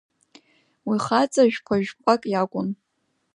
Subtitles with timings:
[0.87, 2.69] Уи хаҵа шәпа-жәпак иакәын.